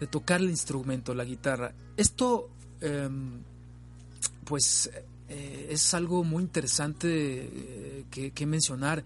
[0.00, 1.74] de tocar el instrumento, la guitarra.
[1.96, 3.42] Esto em,
[4.44, 4.90] pues
[5.28, 9.04] eh, es algo muy interesante que, que mencionar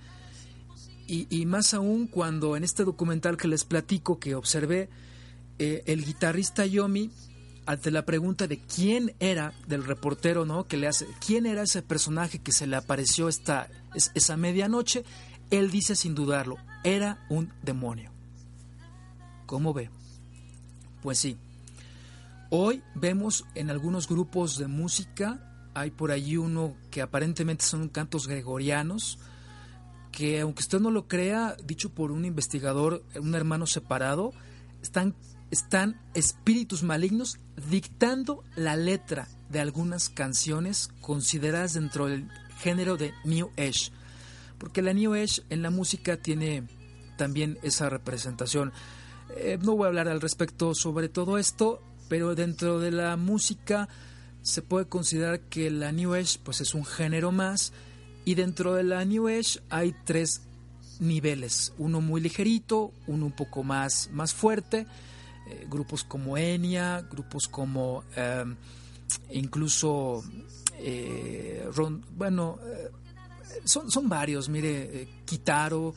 [1.09, 4.89] y, más aún cuando en este documental que les platico que observé,
[5.59, 7.11] eh, el guitarrista Yomi,
[7.65, 10.67] ante la pregunta de quién era, del reportero, ¿no?
[10.67, 13.69] Que le hace, ¿quién era ese personaje que se le apareció esta,
[14.15, 15.05] esa medianoche?
[15.51, 18.16] Él dice sin dudarlo, era un demonio.
[19.47, 19.91] ¿Cómo ve?
[21.03, 21.37] Pues sí.
[22.51, 28.29] Hoy vemos en algunos grupos de música, hay por allí uno que aparentemente son cantos
[28.29, 29.19] gregorianos,
[30.13, 34.33] que aunque usted no lo crea, dicho por un investigador, un hermano separado,
[34.83, 35.15] están,
[35.51, 42.29] están espíritus malignos dictando la letra de algunas canciones consideradas dentro del
[42.59, 43.91] género de New Age.
[44.59, 46.65] Porque la New Age en la música tiene
[47.17, 48.73] también esa representación.
[49.37, 53.89] Eh, no voy a hablar al respecto sobre todo esto, pero dentro de la música
[54.43, 57.73] se puede considerar que la New Age pues es un género más
[58.25, 60.43] y dentro de la New Age hay tres
[61.01, 64.87] niveles, uno muy ligerito, uno un poco más, más fuerte,
[65.49, 68.57] eh, grupos como Enya, grupos como em,
[69.31, 70.25] incluso,
[70.79, 71.69] eh,
[72.17, 72.91] bueno, eh,
[73.65, 75.95] son, son, varios, mire, Kitaro,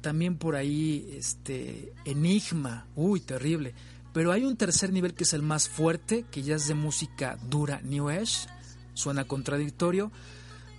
[0.00, 3.74] también por ahí este, Enigma, uy, terrible.
[4.12, 7.38] Pero hay un tercer nivel que es el más fuerte, que ya es de música
[7.50, 8.48] dura New Age,
[8.94, 10.10] suena contradictorio,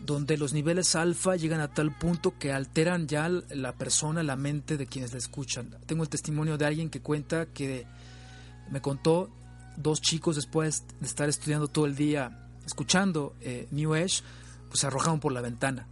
[0.03, 4.77] donde los niveles alfa llegan a tal punto que alteran ya la persona, la mente
[4.77, 5.75] de quienes la escuchan.
[5.85, 7.85] Tengo el testimonio de alguien que cuenta que
[8.71, 9.29] me contó
[9.75, 14.23] dos chicos después de estar estudiando todo el día, escuchando eh, New Age,
[14.67, 15.87] pues se arrojaron por la ventana.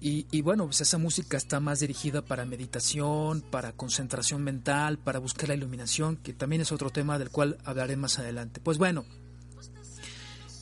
[0.00, 5.48] Y, bueno, pues esa música está más dirigida para meditación, para concentración mental, para buscar
[5.48, 8.60] la iluminación, que también es otro tema del cual hablaré más adelante.
[8.60, 9.04] Pues bueno,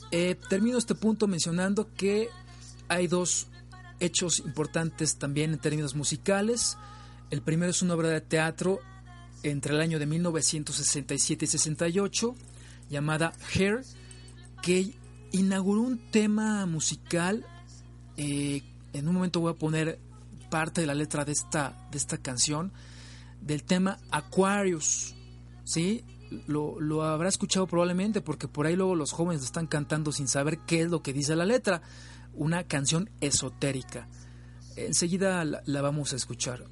[0.09, 2.29] eh, termino este punto mencionando que
[2.87, 3.45] hay dos
[3.99, 6.75] hechos importantes también en términos musicales.
[7.29, 8.79] El primero es una obra de teatro
[9.43, 12.35] entre el año de 1967 y 68
[12.89, 13.83] llamada Hair,
[14.63, 14.95] que
[15.31, 17.45] inauguró un tema musical.
[18.15, 19.99] Eh, en un momento voy a poner
[20.49, 22.71] parte de la letra de esta, de esta canción,
[23.41, 25.15] del tema Aquarius.
[25.63, 26.03] ¿sí?
[26.47, 30.59] lo, lo, habrá escuchado probablemente porque por ahí luego los jóvenes están cantando sin saber
[30.59, 31.81] qué es lo que dice la letra.
[32.33, 34.07] Una canción esotérica.
[34.75, 36.63] Enseguida la, vamos a escuchar.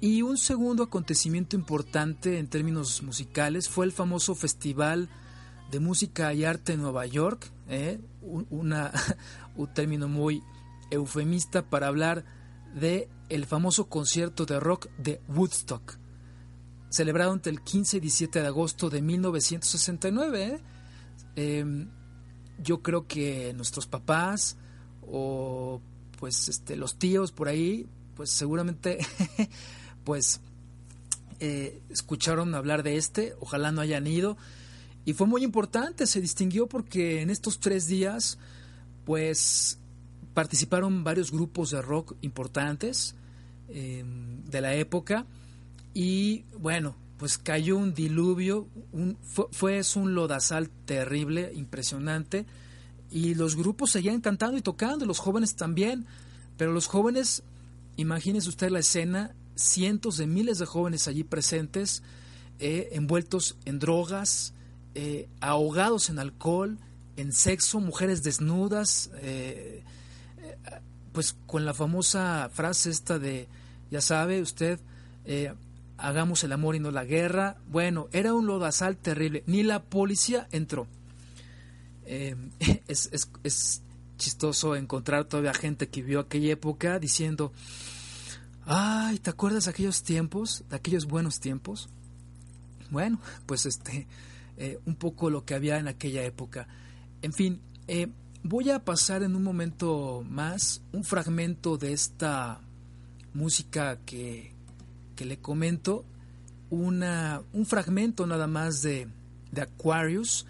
[0.00, 5.08] Y un segundo acontecimiento importante en términos musicales fue el famoso Festival
[5.70, 7.98] de Música y Arte en Nueva York, ¿eh?
[8.22, 8.92] una,
[9.56, 10.42] un término muy
[10.90, 12.24] eufemista para hablar
[12.74, 15.98] de el famoso concierto de rock de Woodstock
[16.96, 20.44] celebrado entre el 15 y 17 de agosto de 1969.
[20.44, 20.60] ¿eh?
[21.36, 21.88] Em,
[22.58, 24.56] yo creo que nuestros papás
[25.02, 25.80] o
[26.18, 28.98] pues este, los tíos por ahí, pues seguramente
[30.04, 30.40] pues
[31.40, 34.36] eh, escucharon hablar de este, ojalá no hayan ido.
[35.04, 38.38] Y fue muy importante, se distinguió porque en estos tres días
[39.04, 39.78] pues
[40.36, 43.14] participaron varios grupos de rock importantes
[43.70, 45.24] em, de la época
[45.94, 52.44] y bueno, pues cayó un diluvio, un, fue, un lodazal terrible, impresionante,
[53.10, 56.04] y los grupos seguían cantando y tocando, los jóvenes también,
[56.58, 57.42] pero los jóvenes,
[57.96, 62.02] imagínese usted la escena, cientos de miles de jóvenes allí presentes,
[62.58, 64.52] eh, envueltos en drogas,
[64.94, 66.76] eh, ahogados en alcohol,
[67.16, 69.82] en sexo, mujeres desnudas, eh,
[71.16, 73.48] pues con la famosa frase esta de,
[73.90, 74.78] ya sabe usted,
[75.96, 77.56] hagamos el amor y no la guerra.
[77.68, 79.42] Bueno, era un lodazal terrible.
[79.46, 80.86] Ni la policía entró.
[82.04, 82.36] Eh,
[82.86, 83.10] es,
[83.42, 83.82] es,
[84.18, 87.52] chistoso encontrar todavía gente que vio aquella época diciendo,
[88.64, 91.90] ay, ¿te acuerdas de aquellos tiempos, de aquellos buenos tiempos?
[92.90, 94.06] Bueno, pues este,
[94.56, 96.66] eh, un poco lo que había en aquella época.
[97.20, 98.08] En fin, eh,
[98.48, 102.60] voy a pasar en un momento más un fragmento de esta
[103.34, 104.52] música que,
[105.14, 106.04] que le comento
[106.70, 109.08] una, un fragmento nada más de,
[109.50, 110.46] de Aquarius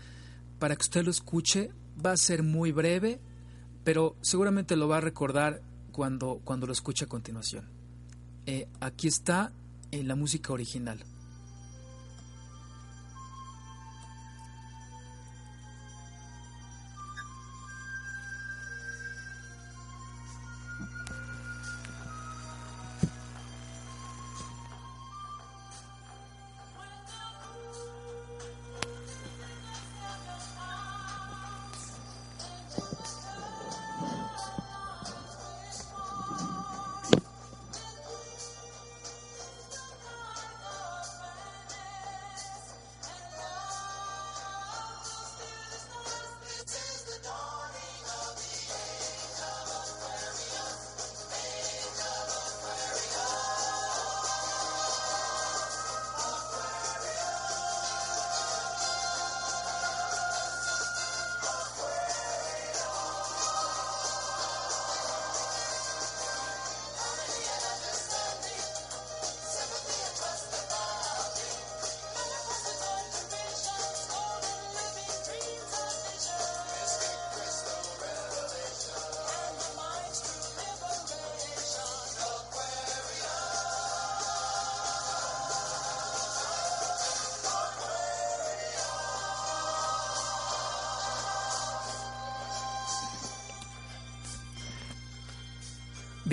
[0.59, 1.71] para que usted lo escuche.
[2.05, 3.19] Va a ser muy breve,
[3.83, 7.65] pero seguramente lo va a recordar cuando, cuando lo escuche a continuación.
[8.45, 9.53] Eh, aquí está
[9.91, 10.99] en la música original.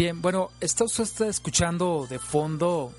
[0.04, 2.92] Bien, bueno, está usted está escuchando de fondo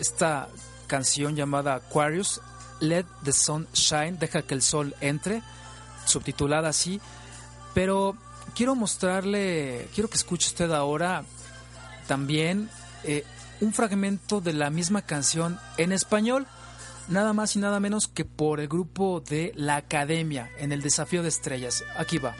[0.00, 0.48] esta
[0.86, 2.40] canción llamada Aquarius,
[2.80, 5.42] Let the Sun Shine, deja que el sol entre,
[6.06, 6.98] subtitulada así,
[7.74, 8.16] pero
[8.54, 11.26] quiero mostrarle, quiero que escuche usted ahora
[12.06, 12.70] también
[13.04, 13.24] eh,
[13.60, 16.46] un fragmento de la misma canción en español,
[17.08, 21.22] nada más y nada menos que por el grupo de La Academia en el Desafío
[21.22, 21.84] de Estrellas.
[21.98, 22.34] Aquí va.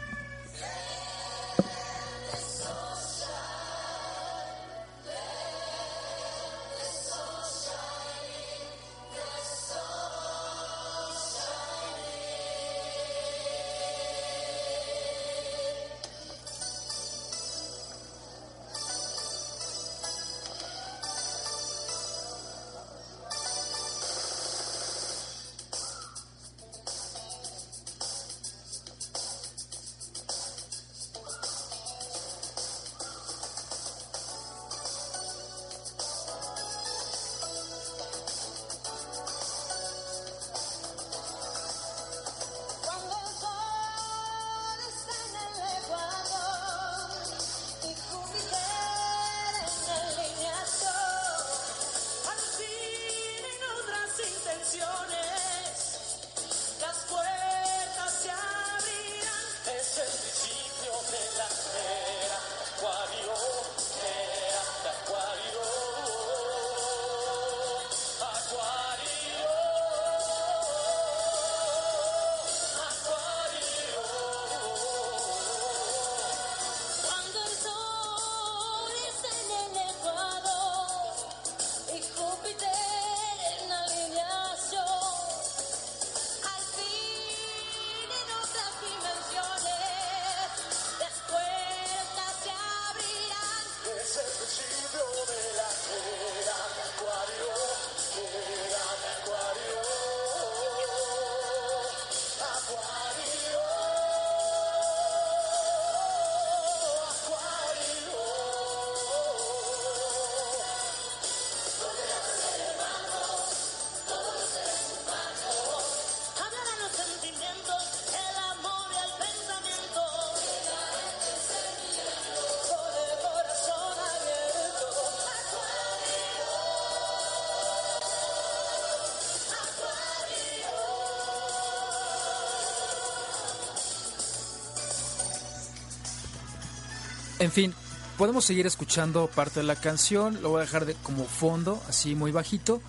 [137.47, 137.73] En fin,
[138.19, 142.17] podemos seguir escuchando parte de la canción, lo voy a dejar de, como fondo, así
[142.17, 142.83] muy bajito,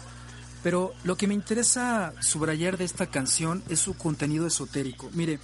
[0.64, 5.12] pero lo que me interesa subrayar de esta canción es su contenido esotérico.
[5.14, 5.40] Mire,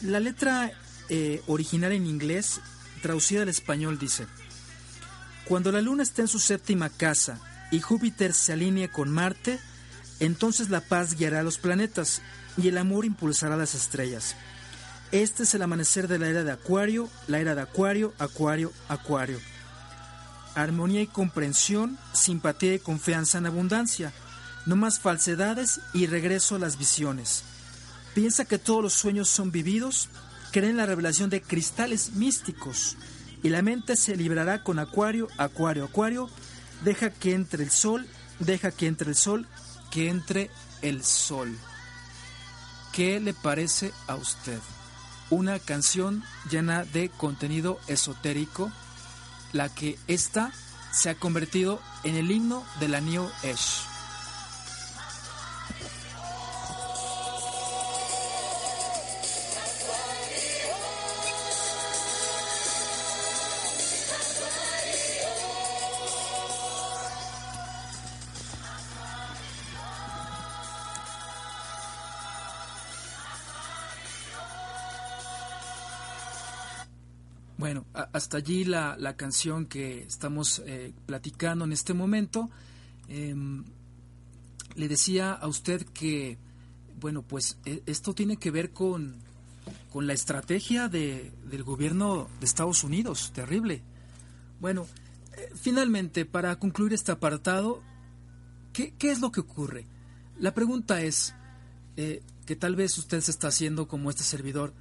[0.00, 0.72] la letra
[1.10, 2.62] eh, original en inglés,
[3.02, 4.26] traducida al español, dice,
[5.44, 7.38] Cuando la luna está en su séptima casa
[7.70, 9.60] y Júpiter se alinea con Marte,
[10.20, 12.22] entonces la paz guiará a los planetas
[12.56, 14.36] y el amor impulsará a las estrellas.
[15.10, 19.40] Este es el amanecer de la era de Acuario, la era de Acuario, Acuario, Acuario.
[20.54, 24.12] Armonía y comprensión, simpatía y confianza en abundancia.
[24.66, 27.42] No más falsedades y regreso a las visiones.
[28.14, 30.10] Piensa que todos los sueños son vividos,
[30.52, 32.98] cree en la revelación de cristales místicos
[33.42, 36.28] y la mente se librará con Acuario, Acuario, Acuario.
[36.84, 38.06] Deja que entre el sol,
[38.40, 39.46] deja que entre el sol,
[39.90, 40.50] que entre
[40.82, 41.56] el sol.
[42.92, 44.58] ¿Qué le parece a usted?
[45.30, 48.70] Una canción llena de contenido esotérico,
[49.52, 50.52] la que esta
[50.92, 53.97] se ha convertido en el himno de la New Age.
[78.18, 82.50] Hasta allí la, la, canción que estamos eh, platicando en este momento.
[83.08, 83.64] Em,
[84.74, 86.36] le decía a usted que,
[87.00, 89.16] bueno, pues e, esto tiene que ver con,
[89.90, 93.82] con la estrategia de, del gobierno de Estados Unidos, terrible.
[94.60, 94.86] Bueno,
[95.36, 97.82] eh, finalmente, para concluir este apartado,
[98.72, 99.86] ¿qué, ¿qué, es lo que ocurre?
[100.38, 101.34] La pregunta es,
[101.96, 104.74] eh, que tal vez usted se está haciendo como este servidor,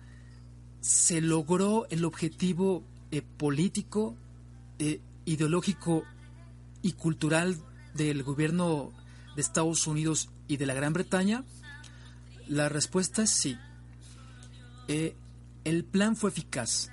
[0.81, 4.15] se logró el objetivo eh, político,
[4.79, 6.03] eh, ideológico
[6.81, 7.57] y cultural
[7.93, 8.91] del gobierno
[9.35, 11.43] de Estados Unidos y de la Gran Bretaña?
[12.47, 13.57] La respuesta es sí.
[14.87, 15.15] Eh,
[15.63, 16.89] el plan fue eficaz.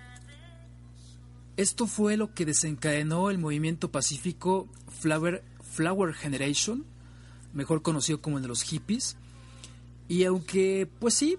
[1.57, 6.85] Esto fue lo que desencadenó el movimiento pacífico Flower, Flower Generation,
[7.53, 9.17] mejor conocido como el de los hippies.
[10.09, 11.39] Y aunque, pues sí,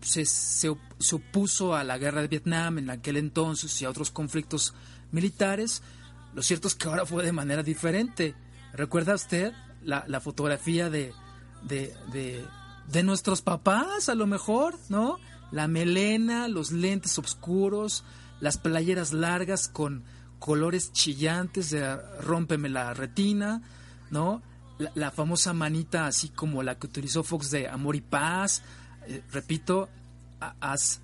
[0.00, 4.74] se, se, opuso a la guerra de Vietnam en aquel entonces y a otros conflictos
[5.12, 5.82] militares,
[6.34, 8.34] lo cierto es que ahora fue de manera diferente.
[8.72, 11.12] ¿Recuerda usted la, la fotografía de,
[11.62, 11.94] de,
[12.88, 15.18] de, nuestros papás, a lo mejor, ¿no?
[15.50, 18.04] La melena, los lentes oscuros,
[18.40, 20.04] las playeras largas con
[20.38, 23.62] colores chillantes de rómpeme la retina,
[24.10, 24.42] ¿no?
[24.94, 28.62] La, famosa manita así como la que utilizó Fox de Amor y Paz,
[29.06, 29.88] eh, repito,
[30.60, 31.00] haz,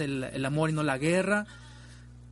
[0.00, 1.46] el, amor y no la guerra.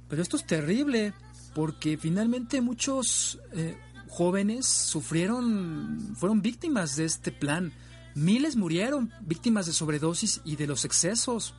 [0.08, 1.12] Pero esto es terrible,
[1.54, 3.76] porque finalmente muchos eh,
[4.08, 7.72] jóvenes sufrieron, fueron víctimas de este plan.
[8.14, 11.54] Miles murieron víctimas de sobredosis y de los excesos.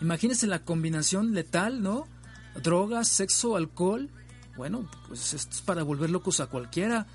[0.00, 2.06] Imagínense la combinación letal, ¿no?
[2.62, 4.10] Drogas, sexo, alcohol.
[4.56, 7.06] Bueno, pues esto es para volver locos a cualquiera.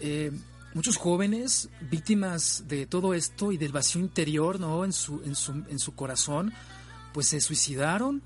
[0.00, 0.32] Eh,
[0.78, 4.84] muchos jóvenes víctimas de todo esto y del vacío interior, ¿no?
[4.84, 6.54] En su, en su, en su corazón,
[7.12, 8.22] pues se suicidaron.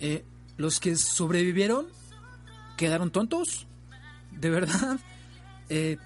[0.00, 0.24] Eh,
[0.56, 1.86] los que sobrevivieron
[2.78, 3.66] quedaron tontos,
[4.32, 4.98] de verdad.
[5.70, 5.96] Eh,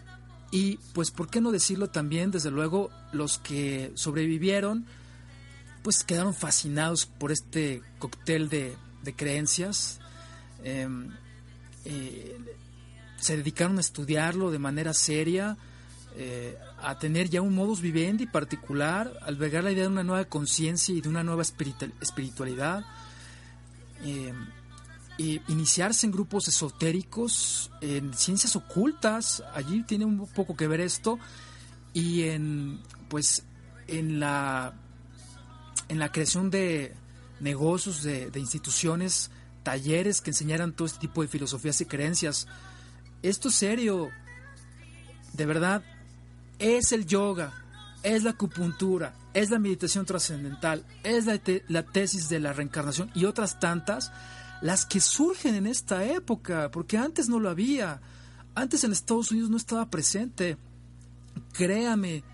[0.53, 2.31] y pues, ¿por qué no decirlo también?
[2.31, 4.87] Desde luego, los que sobrevivieron
[5.83, 8.77] pues quedaron fascinados por este cóctel de,
[9.17, 9.99] creencias.
[10.63, 11.11] Em,
[11.85, 12.39] eh,
[13.19, 15.57] se dedicaron a estudiarlo de manera seria,
[16.17, 20.95] eh, a tener ya un modus vivendi particular, albergar la idea de una nueva conciencia
[20.95, 22.85] y de una nueva espiritualidad,
[24.03, 24.47] em,
[25.19, 31.19] e iniciarse en grupos esotéricos, en ciencias ocultas, allí tiene un poco que ver esto,
[31.93, 33.45] y en pues
[33.89, 34.75] en la
[35.89, 36.95] en la creación de
[37.41, 39.31] negocios, de, instituciones,
[39.63, 42.47] talleres que enseñaran todo este tipo de filosofías y creencias.
[43.23, 44.11] Esto es serio,
[45.33, 45.83] de verdad,
[46.59, 47.53] es el yoga,
[48.03, 53.25] es la acupuntura, es la meditación trascendental, es la, la, tesis de la reencarnación y
[53.25, 54.13] otras tantas,
[54.63, 58.01] las que surgen en esta época, porque antes no lo había,
[58.55, 60.57] antes en Estados Unidos no estaba presente.
[61.53, 62.25] Créame,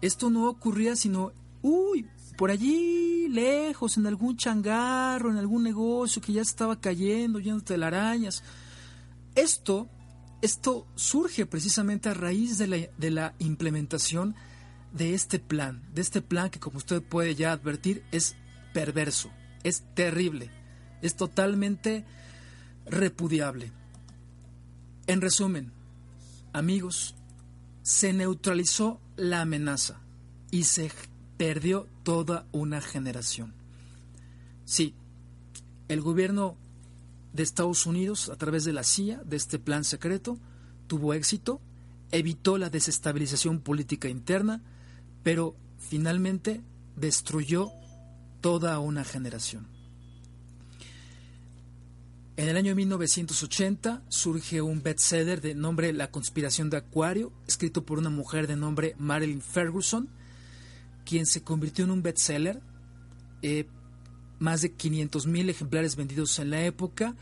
[0.00, 1.32] esto no ocurría sino,
[1.62, 7.58] uy, por allí lejos, en algún changarro, en algún negocio que ya estaba cayendo, lleno
[7.58, 8.42] de telarañas.
[9.34, 9.88] Esto,
[10.44, 14.34] esto surge precisamente a raíz de la, implementación
[14.92, 18.36] de este plan, de este plan que como usted puede ya advertir es
[18.74, 19.30] perverso,
[19.62, 20.50] es terrible,
[21.00, 22.04] es totalmente
[22.84, 23.72] repudiable.
[25.06, 25.72] En resumen,
[26.52, 27.14] amigos,
[27.80, 30.02] se neutralizó la amenaza
[30.50, 30.92] y se
[31.38, 33.54] perdió toda una generación.
[34.66, 34.94] Sí,
[35.88, 36.58] el gobierno
[37.34, 40.38] de Estados Unidos, a través de la CIA, de este plan secreto,
[40.86, 41.60] tuvo éxito,
[42.12, 44.62] evitó la desestabilización política interna,
[45.24, 46.62] pero finalmente
[46.94, 47.72] destruyó
[48.40, 49.66] toda una generación.
[52.36, 57.98] En el año 1980 surge un bestseller de nombre La conspiración de Acuario, escrito por
[57.98, 60.08] una mujer de nombre Marilyn Ferguson,
[61.04, 62.60] quien se convirtió en un bestseller,
[63.42, 63.66] eh,
[64.44, 67.16] más de 500 mil ejemplares vendidos en la época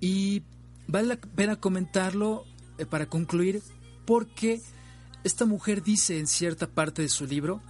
[0.00, 0.42] y
[0.88, 2.44] vale la pena comentarlo
[2.78, 3.62] eh, para concluir
[4.06, 4.62] porque
[5.22, 7.60] esta mujer dice en cierta parte de su libro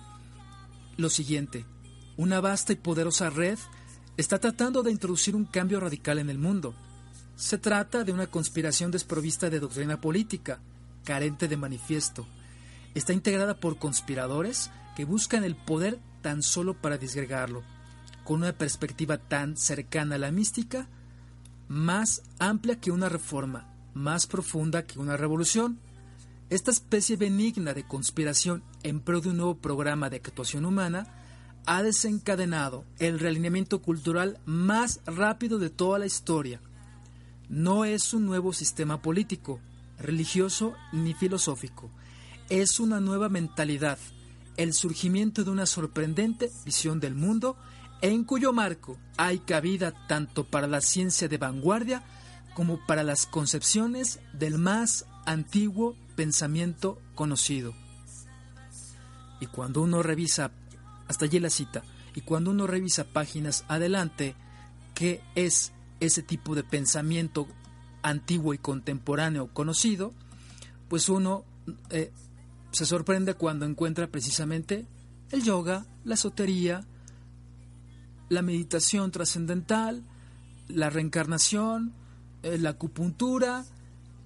[0.96, 1.66] lo siguiente,
[2.16, 3.58] una vasta y poderosa red
[4.16, 6.74] está tratando de introducir un cambio radical en el mundo.
[7.34, 10.60] Se trata de una conspiración desprovista de doctrina política,
[11.04, 12.26] carente de manifiesto.
[12.94, 17.62] Está integrada por conspiradores que buscan el poder tan solo para disgregarlo,
[18.26, 20.88] con una perspectiva tan cercana a la mística,
[21.68, 25.78] más amplia que una reforma, más profunda que una revolución.
[26.50, 31.06] Esta especie benigna de conspiración en pro de un nuevo programa de actuación humana
[31.66, 36.60] ha desencadenado el realineamiento cultural más rápido de toda la historia.
[37.48, 39.60] No es un nuevo sistema político,
[40.00, 41.90] religioso ni filosófico,
[42.48, 43.98] es una nueva mentalidad
[44.56, 47.56] el surgimiento de una sorprendente visión del mundo
[48.02, 52.02] en cuyo marco hay cabida tanto para la ciencia de vanguardia
[52.54, 57.74] como para las concepciones del más antiguo pensamiento conocido.
[59.40, 60.50] Y cuando uno revisa,
[61.08, 61.82] hasta allí la cita,
[62.14, 64.34] y cuando uno revisa páginas adelante,
[64.94, 67.46] ¿qué es ese tipo de pensamiento
[68.02, 70.14] antiguo y contemporáneo conocido?
[70.88, 71.44] Pues uno
[71.90, 72.10] eh,
[72.70, 74.86] se sorprende cuando encuentra precisamente
[75.30, 76.86] el yoga, la esotería,
[78.28, 80.02] la meditación trascendental,
[80.68, 81.92] la reencarnación,
[82.42, 83.64] eh, la acupuntura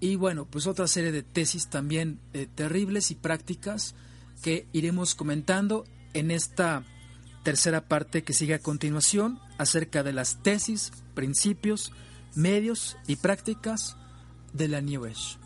[0.01, 3.95] y bueno, pues otra serie de tesis también eh, terribles y prácticas
[4.43, 5.85] que iremos comentando
[6.15, 6.85] en esta
[7.43, 11.93] tercera parte que sigue a continuación acerca de las tesis, principios,
[12.35, 13.97] medios y prácticas
[14.53, 15.40] de la New Age.